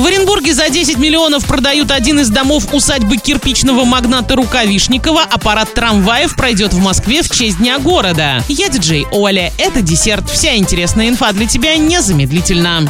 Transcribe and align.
В 0.00 0.06
Оренбурге 0.06 0.54
за 0.54 0.70
10 0.70 0.96
миллионов 0.96 1.44
продают 1.44 1.90
один 1.90 2.20
из 2.20 2.30
домов 2.30 2.72
усадьбы 2.72 3.18
кирпичного 3.18 3.84
магната 3.84 4.34
Рукавишникова, 4.34 5.20
а 5.30 5.38
парад 5.38 5.74
трамваев 5.74 6.36
пройдет 6.36 6.72
в 6.72 6.78
Москве 6.78 7.22
в 7.22 7.28
честь 7.28 7.58
Дня 7.58 7.78
города. 7.78 8.42
Я 8.48 8.70
диджей 8.70 9.06
Оля, 9.10 9.52
это 9.58 9.82
десерт. 9.82 10.30
Вся 10.30 10.56
интересная 10.56 11.10
инфа 11.10 11.32
для 11.32 11.46
тебя 11.46 11.76
незамедлительно. 11.76 12.88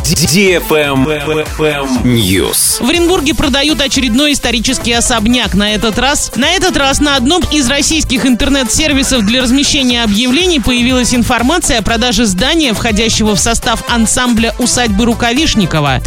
News. 2.05 2.81
В 2.81 2.89
Оренбурге 2.89 3.35
продают 3.35 3.81
очередной 3.81 4.35
исторический 4.35 4.93
особняк. 4.93 5.55
На 5.55 5.75
этот 5.75 5.99
раз, 5.99 6.31
на 6.37 6.49
этот 6.53 6.77
раз 6.77 7.01
на 7.01 7.17
одном 7.17 7.43
из 7.51 7.69
российских 7.69 8.25
интернет-сервисов 8.25 9.27
для 9.27 9.43
размещения 9.43 10.05
объявлений 10.05 10.61
появилась 10.61 11.13
информация 11.13 11.81
о 11.81 11.83
продаже 11.83 12.25
здания, 12.25 12.73
входящего 12.73 13.35
в 13.35 13.41
состав 13.41 13.83
ансамбля 13.89 14.55
усадьбы 14.61 15.07
Рукавишникова 15.07 16.01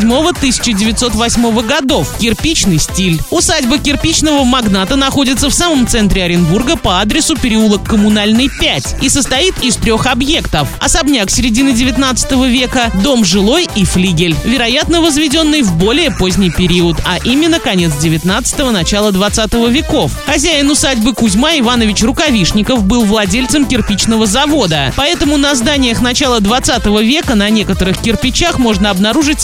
1907-1908 0.00 1.66
годов. 1.66 2.16
Кирпичный 2.18 2.78
стиль. 2.78 3.20
Усадьба 3.30 3.78
кирпичного 3.78 4.44
магната 4.44 4.96
находится 4.96 5.48
в 5.48 5.54
самом 5.54 5.86
центре 5.86 6.24
Оренбурга 6.24 6.76
по 6.76 7.00
адресу 7.00 7.36
переулок 7.36 7.84
Коммунальный 7.84 8.48
5 8.48 8.96
и 9.02 9.08
состоит 9.08 9.62
из 9.62 9.76
трех 9.76 10.06
объектов. 10.06 10.68
Особняк 10.80 11.30
середины 11.30 11.72
19 11.72 12.32
века, 12.48 12.90
дом 13.02 13.24
жилой 13.24 13.68
и 13.74 13.84
флигель, 13.84 14.36
вероятно 14.44 15.00
возведенный 15.00 15.62
в 15.62 15.74
более 15.76 16.10
поздний 16.10 16.50
период, 16.50 16.98
а 17.06 17.18
именно 17.24 17.58
конец 17.58 17.92
19-го, 18.00 18.70
начало 18.70 19.12
20 19.12 19.52
веков. 19.70 20.12
Хозяин 20.26 20.70
усадьбы 20.70 21.14
Кузьма 21.14 21.58
Иванович 21.58 22.02
Рукавишников 22.02 22.84
был 22.84 23.04
владельцем 23.04 23.66
кирпичного 23.66 24.26
завода, 24.26 24.92
поэтому 24.96 25.36
на 25.36 25.54
зданиях 25.54 26.00
начала 26.00 26.40
20 26.40 26.86
века 27.02 27.34
на 27.34 27.50
некоторых 27.50 27.98
кирпичах 28.00 28.58
можно 28.58 28.90
обнаружить 28.90 29.40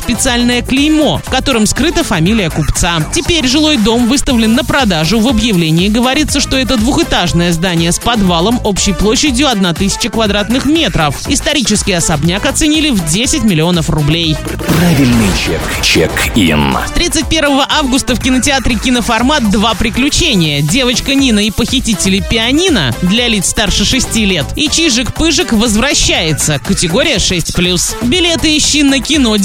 специальное 0.46 0.62
клеймо, 0.62 1.20
в 1.24 1.28
котором 1.28 1.66
скрыта 1.66 2.04
фамилия 2.04 2.50
купца. 2.50 2.98
Теперь 3.12 3.48
жилой 3.48 3.78
дом 3.78 4.06
выставлен 4.06 4.54
на 4.54 4.64
продажу. 4.64 5.18
В 5.18 5.28
объявлении 5.28 5.88
говорится, 5.88 6.40
что 6.40 6.56
это 6.56 6.76
двухэтажное 6.76 7.52
здание 7.52 7.90
с 7.90 7.98
подвалом 7.98 8.60
общей 8.62 8.92
площадью 8.92 9.48
1000 9.48 10.08
квадратных 10.08 10.64
метров. 10.66 11.16
Исторический 11.28 11.94
особняк 11.94 12.46
оценили 12.46 12.90
в 12.90 13.04
10 13.08 13.42
миллионов 13.42 13.90
рублей. 13.90 14.36
Правильный 14.68 15.28
чек. 15.44 15.60
Чек-ин. 15.82 16.76
31 16.94 17.62
августа 17.68 18.14
в 18.14 18.20
кинотеатре 18.20 18.76
«Киноформат» 18.76 19.50
два 19.50 19.74
приключения. 19.74 20.62
Девочка 20.62 21.14
Нина 21.14 21.40
и 21.40 21.50
похитители 21.50 22.20
пианино 22.20 22.94
для 23.02 23.26
лиц 23.26 23.48
старше 23.48 23.84
6 23.84 24.14
лет. 24.16 24.46
И 24.54 24.68
Чижик-Пыжик 24.68 25.56
возвращается. 25.56 26.60
Категория 26.64 27.16
6+. 27.16 28.06
Билеты 28.06 28.56
ищи 28.56 28.84
на 28.84 29.00
кино 29.00 29.36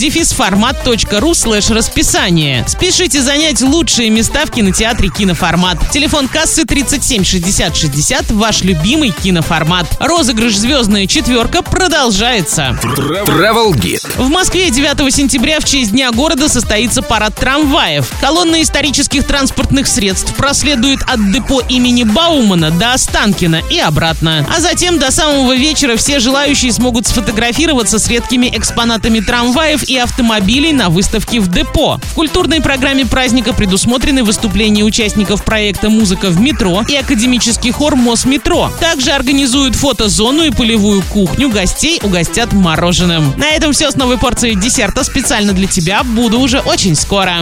дефисформат.ру 0.82 1.34
слэш 1.34 1.70
расписание. 1.70 2.66
Спешите 2.68 3.22
занять 3.22 3.62
лучшие 3.62 4.10
места 4.10 4.46
в 4.46 4.52
кинотеатре 4.52 5.10
«Киноформат». 5.10 5.78
Телефон 5.92 6.28
кассы 6.28 6.66
37 6.66 7.23
60 7.23 7.76
60. 7.76 8.32
Ваш 8.32 8.64
любимый 8.64 9.12
киноформат. 9.12 9.86
Розыгрыш 10.00 10.58
«Звездная 10.58 11.08
четверка» 11.08 11.62
продолжается. 11.62 12.78
Travel 12.82 13.73
Guide. 13.73 14.22
В 14.22 14.30
Москве 14.30 14.70
9 14.70 15.14
сентября 15.14 15.60
в 15.60 15.66
честь 15.66 15.92
Дня 15.92 16.12
города 16.12 16.48
состоится 16.48 17.02
парад 17.02 17.36
трамваев. 17.36 18.10
Колонна 18.22 18.62
исторических 18.62 19.26
транспортных 19.26 19.88
средств 19.88 20.34
проследует 20.36 21.02
от 21.04 21.32
депо 21.32 21.62
имени 21.68 22.04
Баумана 22.04 22.72
до 22.72 22.94
Останкина 22.94 23.62
и 23.70 23.80
обратно. 23.80 24.48
А 24.56 24.62
затем 24.62 25.00
до 25.00 25.12
самого 25.12 25.56
вечера 25.56 25.98
все 25.98 26.20
желающие 26.20 26.72
смогут 26.72 27.08
сфотографироваться 27.08 28.00
с 28.00 28.08
редкими 28.08 28.48
экспонатами 28.56 29.20
трамваев 29.20 29.84
и 29.84 29.98
автомобилей 29.98 30.70
на 30.73 30.89
выставке 30.89 31.39
в 31.39 31.47
депо. 31.47 32.00
В 32.03 32.14
культурной 32.14 32.61
программе 32.61 33.05
праздника 33.05 33.53
предусмотрены 33.53 34.23
выступления 34.23 34.83
участников 34.83 35.44
проекта 35.44 35.89
«Музыка 35.89 36.30
в 36.30 36.39
метро» 36.39 36.83
и 36.88 36.95
академический 36.95 37.72
хор 37.72 37.95
Мосметро. 37.95 38.69
Также 38.80 39.11
организуют 39.11 39.76
фотозону 39.76 40.43
и 40.43 40.52
полевую 40.52 41.02
кухню. 41.04 41.49
Гостей 41.49 41.99
угостят 42.04 42.54
мороженым. 42.54 43.33
На 43.37 43.49
этом 43.52 43.73
все 43.73 43.92
с 43.92 43.95
новой 43.95 44.17
порцией 44.17 44.55
десерта 44.55 45.04
специально 45.04 45.54
для 45.54 45.67
тебя. 45.67 46.04
Буду 46.04 46.39
уже 46.39 46.60
очень 46.60 46.95
скоро. 46.95 47.37